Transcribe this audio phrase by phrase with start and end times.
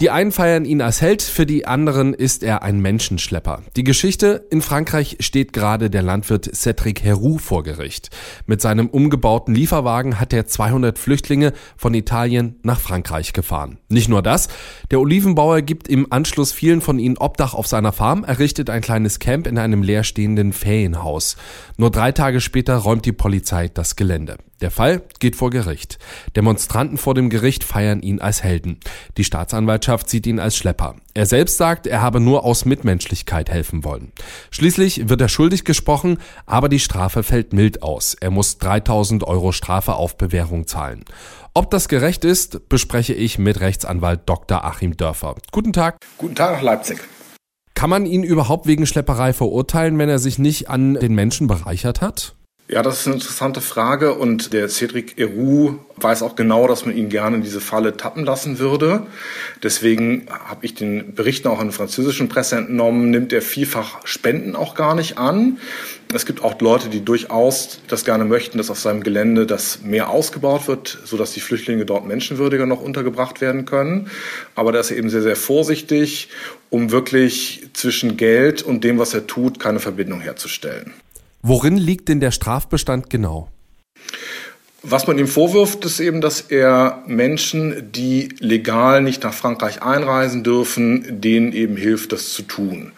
[0.00, 3.64] Die einen feiern ihn als Held, für die anderen ist er ein Menschenschlepper.
[3.74, 8.10] Die Geschichte, in Frankreich steht gerade der Landwirt Cedric Heroux vor Gericht.
[8.46, 13.78] Mit seinem umgebauten Lieferwagen hat er 200 Flüchtlinge von Italien nach Frankreich gefahren.
[13.88, 14.48] Nicht nur das,
[14.92, 19.18] der Olivenbauer gibt im Anschluss vielen von ihnen Obdach auf seiner Farm, errichtet ein kleines
[19.18, 21.36] Camp in einem leerstehenden Ferienhaus.
[21.76, 24.36] Nur drei Tage später räumt die Polizei das Gelände.
[24.60, 25.98] Der Fall geht vor Gericht.
[26.34, 28.80] Demonstranten vor dem Gericht feiern ihn als Helden.
[29.16, 30.96] Die Staatsanwaltschaft sieht ihn als Schlepper.
[31.14, 34.12] Er selbst sagt, er habe nur aus Mitmenschlichkeit helfen wollen.
[34.50, 38.14] Schließlich wird er schuldig gesprochen, aber die Strafe fällt mild aus.
[38.14, 41.04] Er muss 3000 Euro Strafe auf Bewährung zahlen.
[41.54, 44.64] Ob das gerecht ist, bespreche ich mit Rechtsanwalt Dr.
[44.64, 45.34] Achim Dörfer.
[45.50, 45.96] Guten Tag.
[46.18, 46.98] Guten Tag nach Leipzig.
[47.74, 52.00] Kann man ihn überhaupt wegen Schlepperei verurteilen, wenn er sich nicht an den Menschen bereichert
[52.00, 52.34] hat?
[52.70, 56.94] Ja, das ist eine interessante Frage und der Cedric Heroux weiß auch genau, dass man
[56.94, 59.06] ihn gerne in diese Falle tappen lassen würde.
[59.62, 64.54] Deswegen habe ich den Berichten auch in der französischen Presse entnommen, nimmt er vielfach Spenden
[64.54, 65.56] auch gar nicht an.
[66.12, 70.10] Es gibt auch Leute, die durchaus das gerne möchten, dass auf seinem Gelände das mehr
[70.10, 74.10] ausgebaut wird, sodass die Flüchtlinge dort menschenwürdiger noch untergebracht werden können.
[74.54, 76.28] Aber da ist er eben sehr, sehr vorsichtig,
[76.68, 80.92] um wirklich zwischen Geld und dem, was er tut, keine Verbindung herzustellen.
[81.42, 83.48] Worin liegt denn der Strafbestand genau?
[84.82, 90.44] Was man ihm vorwirft, ist eben, dass er Menschen, die legal nicht nach Frankreich einreisen
[90.44, 92.92] dürfen, denen eben hilft, das zu tun.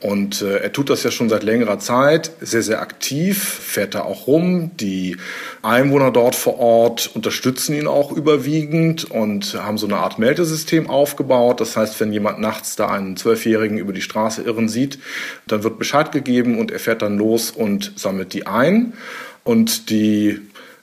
[0.00, 4.02] Und äh, er tut das ja schon seit längerer Zeit, sehr, sehr aktiv, fährt da
[4.02, 4.70] auch rum.
[4.78, 5.18] Die
[5.60, 11.60] Einwohner dort vor Ort unterstützen ihn auch überwiegend und haben so eine Art Meldesystem aufgebaut.
[11.60, 14.98] Das heißt, wenn jemand nachts da einen Zwölfjährigen über die Straße irren sieht,
[15.46, 18.94] dann wird Bescheid gegeben und er fährt dann los und sammelt die ein.
[19.44, 20.40] Und die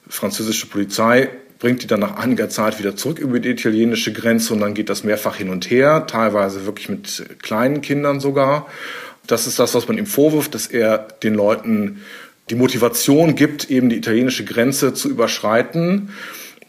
[0.08, 4.60] französische Polizei bringt die dann nach einiger Zeit wieder zurück über die italienische Grenze und
[4.60, 8.68] dann geht das mehrfach hin und her, teilweise wirklich mit kleinen Kindern sogar.
[9.28, 12.02] Das ist das, was man ihm vorwirft, dass er den Leuten
[12.50, 16.10] die Motivation gibt, eben die italienische Grenze zu überschreiten.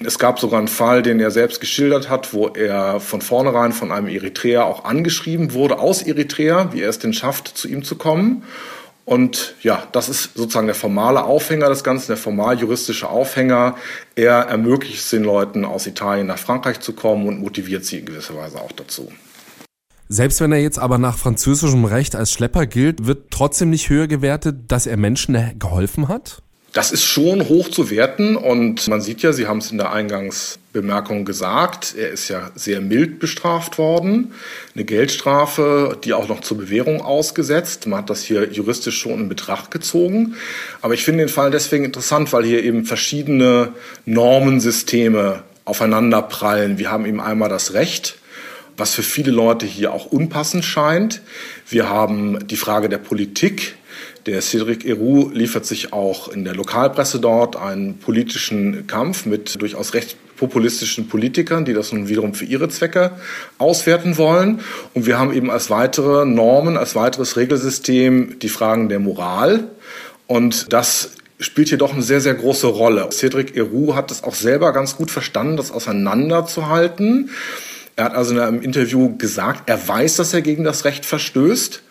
[0.05, 3.91] Es gab sogar einen Fall, den er selbst geschildert hat, wo er von vornherein von
[3.91, 7.95] einem Eritreer auch angeschrieben wurde, aus Eritrea, wie er es denn schafft, zu ihm zu
[7.95, 8.43] kommen.
[9.05, 13.75] Und ja, das ist sozusagen der formale Aufhänger des Ganzen, der formal juristische Aufhänger.
[14.15, 18.05] Er ermöglicht es den Leuten, aus Italien nach Frankreich zu kommen und motiviert sie in
[18.05, 19.11] gewisser Weise auch dazu.
[20.11, 24.07] Selbst wenn er jetzt aber nach französischem Recht als Schlepper gilt, wird trotzdem nicht höher
[24.07, 26.41] gewertet, dass er Menschen geholfen hat?
[26.73, 29.91] Das ist schon hoch zu werten und man sieht ja, Sie haben es in der
[29.91, 34.33] Eingangsbemerkung gesagt, er ist ja sehr mild bestraft worden.
[34.73, 37.85] Eine Geldstrafe, die auch noch zur Bewährung ausgesetzt.
[37.85, 40.35] Man hat das hier juristisch schon in Betracht gezogen.
[40.81, 43.73] Aber ich finde den Fall deswegen interessant, weil hier eben verschiedene
[44.05, 46.79] Normensysteme aufeinander prallen.
[46.79, 48.18] Wir haben eben einmal das Recht,
[48.79, 51.21] was für viele Leute hier auch unpassend scheint.
[51.67, 53.75] Wir haben die Frage der Politik.
[54.25, 59.93] Der Cédric Heroux liefert sich auch in der Lokalpresse dort einen politischen Kampf mit durchaus
[59.93, 63.11] recht populistischen Politikern, die das nun wiederum für ihre Zwecke
[63.57, 64.61] auswerten wollen.
[64.93, 69.67] Und wir haben eben als weitere Normen, als weiteres Regelsystem die Fragen der Moral.
[70.27, 73.09] Und das spielt hier doch eine sehr, sehr große Rolle.
[73.11, 77.31] Cédric Heroux hat es auch selber ganz gut verstanden, das auseinanderzuhalten.
[77.99, 81.83] Er hat also in einem Interview gesagt, er weiß, dass er gegen das Recht verstößt.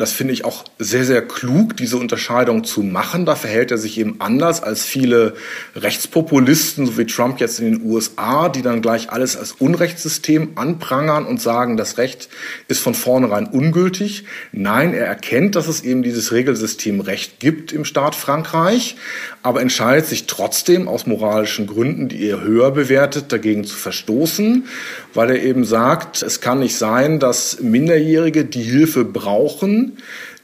[0.00, 3.26] Das finde ich auch sehr, sehr klug, diese Unterscheidung zu machen.
[3.26, 5.34] Da verhält er sich eben anders als viele
[5.76, 11.26] Rechtspopulisten, so wie Trump jetzt in den USA, die dann gleich alles als Unrechtssystem anprangern
[11.26, 12.30] und sagen, das Recht
[12.66, 14.24] ist von vornherein ungültig.
[14.52, 18.96] Nein, er erkennt, dass es eben dieses Regelsystem Recht gibt im Staat Frankreich,
[19.42, 24.66] aber entscheidet sich trotzdem aus moralischen Gründen, die er höher bewertet, dagegen zu verstoßen,
[25.12, 29.89] weil er eben sagt, es kann nicht sein, dass Minderjährige die Hilfe brauchen,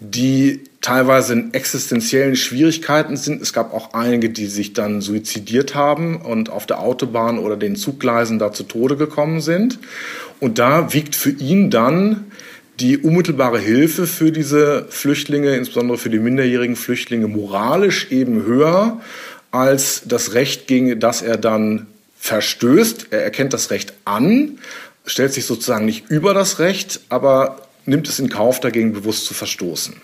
[0.00, 3.42] die teilweise in existenziellen Schwierigkeiten sind.
[3.42, 7.76] Es gab auch einige, die sich dann suizidiert haben und auf der Autobahn oder den
[7.76, 9.78] Zuggleisen da zu Tode gekommen sind.
[10.38, 12.26] Und da wiegt für ihn dann
[12.78, 19.00] die unmittelbare Hilfe für diese Flüchtlinge, insbesondere für die minderjährigen Flüchtlinge, moralisch eben höher
[19.50, 21.86] als das Recht, gegen das er dann
[22.18, 23.08] verstößt.
[23.10, 24.58] Er erkennt das Recht an,
[25.06, 29.34] stellt sich sozusagen nicht über das Recht, aber nimmt es in Kauf, dagegen bewusst zu
[29.34, 29.94] verstoßen.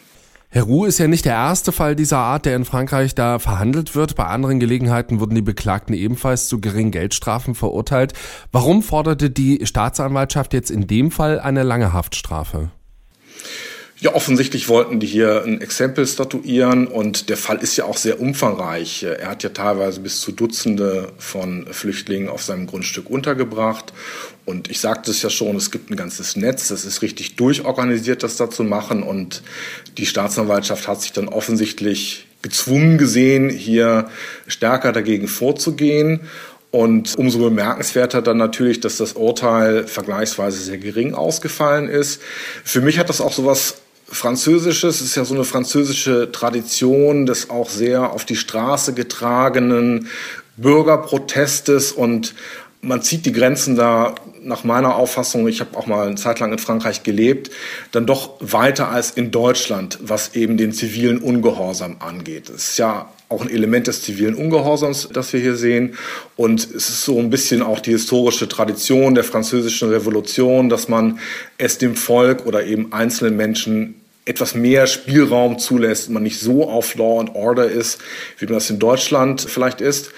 [0.55, 3.94] Herr Ruh ist ja nicht der erste Fall dieser Art, der in Frankreich da verhandelt
[3.94, 4.17] wird.
[4.17, 8.12] Bei anderen Gelegenheiten wurden die Beklagten ebenfalls zu geringen Geldstrafen verurteilt.
[8.52, 12.70] Warum forderte die Staatsanwaltschaft jetzt in dem Fall eine lange Haftstrafe?
[14.02, 18.20] Ja, offensichtlich wollten die hier ein Exempel statuieren und der Fall ist ja auch sehr
[18.20, 19.04] umfangreich.
[19.04, 23.93] Er hat ja teilweise bis zu Dutzende von Flüchtlingen auf seinem Grundstück untergebracht.
[24.44, 28.25] Und ich sagte es ja schon, es gibt ein ganzes Netz, das ist richtig durchorganisiert,
[28.25, 29.04] das da zu machen.
[29.04, 29.44] Und
[29.99, 34.08] die Staatsanwaltschaft hat sich dann offensichtlich gezwungen gesehen, hier
[34.48, 36.22] stärker dagegen vorzugehen.
[36.72, 42.20] Und umso bemerkenswerter dann natürlich, dass das Urteil vergleichsweise sehr gering ausgefallen ist.
[42.64, 43.81] Für mich hat das auch sowas
[44.12, 50.08] Französisches, es ist ja so eine französische Tradition des auch sehr auf die Straße getragenen
[50.58, 52.34] Bürgerprotestes und
[52.82, 56.52] man zieht die Grenzen da nach meiner Auffassung, ich habe auch mal eine Zeit lang
[56.52, 57.50] in Frankreich gelebt,
[57.92, 62.50] dann doch weiter als in Deutschland, was eben den zivilen Ungehorsam angeht.
[62.50, 65.96] Es ist ja auch ein Element des zivilen Ungehorsams, das wir hier sehen.
[66.36, 71.18] Und es ist so ein bisschen auch die historische Tradition der französischen Revolution, dass man
[71.56, 76.94] es dem Volk oder eben einzelnen Menschen etwas mehr Spielraum zulässt, man nicht so auf
[76.94, 78.00] Law and Order ist,
[78.38, 80.12] wie man das in Deutschland vielleicht ist.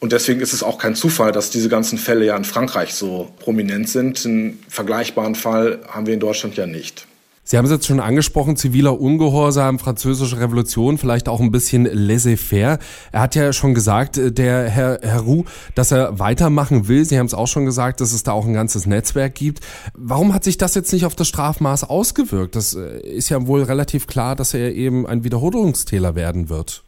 [0.00, 3.30] Und deswegen ist es auch kein Zufall, dass diese ganzen Fälle ja in Frankreich so
[3.38, 4.24] prominent sind.
[4.24, 7.06] Einen vergleichbaren Fall haben wir in Deutschland ja nicht.
[7.50, 12.78] Sie haben es jetzt schon angesprochen, ziviler Ungehorsam, französische Revolution, vielleicht auch ein bisschen laissez-faire.
[13.10, 17.04] Er hat ja schon gesagt, äh, der Herr, Herr Roux, dass er weitermachen will.
[17.04, 19.66] Sie haben es auch schon gesagt, dass es da auch ein ganzes Netzwerk gibt.
[19.94, 22.54] Warum hat sich das jetzt nicht auf das Strafmaß ausgewirkt?
[22.54, 26.84] Das äh, ist ja wohl relativ klar, dass er eben ein Wiederholungstäler werden wird.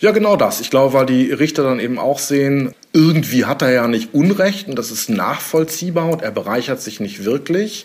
[0.00, 0.62] Ja, genau das.
[0.62, 4.66] Ich glaube, weil die Richter dann eben auch sehen, irgendwie hat er ja nicht Unrecht
[4.66, 7.84] und das ist nachvollziehbar und er bereichert sich nicht wirklich.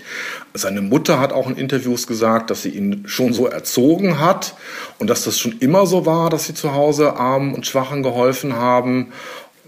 [0.54, 4.56] Seine Mutter hat auch in Interviews gesagt, dass sie ihn schon so erzogen hat
[4.98, 8.56] und dass das schon immer so war, dass sie zu Hause Armen und Schwachen geholfen
[8.56, 9.12] haben.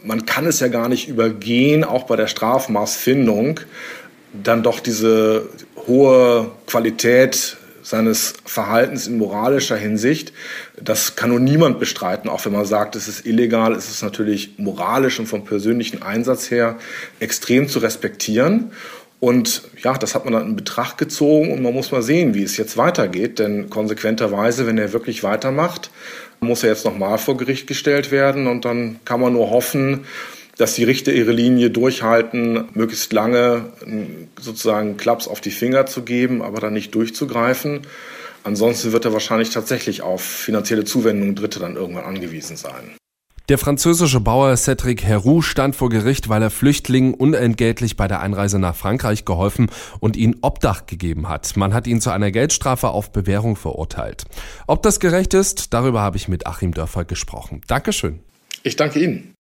[0.02, 3.60] Man kann es ja gar nicht übergehen, auch bei der Strafmaßfindung,
[4.32, 5.50] dann doch diese
[5.86, 10.34] hohe Qualität seines Verhaltens in moralischer Hinsicht.
[10.81, 14.56] Das kann nur niemand bestreiten, auch wenn man sagt, es ist illegal, es ist natürlich
[14.57, 16.75] moralisch und vom persönlichen Einsatz her
[17.22, 18.72] extrem zu respektieren.
[19.22, 22.44] Und ja, das hat man dann in Betracht gezogen und man muss mal sehen, wie
[22.44, 23.39] es jetzt weitergeht.
[23.39, 25.90] Denn konsequenterweise, wenn er wirklich weitermacht,
[26.42, 30.01] muss er jetzt nochmal vor Gericht gestellt werden und dann kann man nur hoffen,
[30.57, 33.65] dass die Richter ihre Linie durchhalten, möglichst lange
[34.39, 37.81] sozusagen Klaps auf die Finger zu geben, aber dann nicht durchzugreifen.
[38.44, 42.95] Ansonsten wird er wahrscheinlich tatsächlich auf finanzielle Zuwendungen Dritte dann irgendwann angewiesen sein.
[43.50, 48.59] Der französische Bauer Cedric Heroux stand vor Gericht, weil er Flüchtlingen unentgeltlich bei der Einreise
[48.59, 49.69] nach Frankreich geholfen
[50.01, 51.56] und ihnen Obdach gegeben hat.
[51.56, 54.25] Man hat ihn zu einer Geldstrafe auf Bewährung verurteilt.
[54.68, 57.62] Ob das gerecht ist, darüber habe ich mit Achim Dörfer gesprochen.
[57.68, 58.19] Dankeschön.
[58.68, 59.34] Ich danke Ihnen.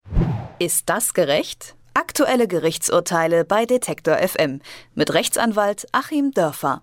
[0.57, 1.75] Ist das gerecht?
[1.93, 4.61] Aktuelle Gerichtsurteile bei Detektor FM
[4.95, 6.81] mit Rechtsanwalt Achim Dörfer.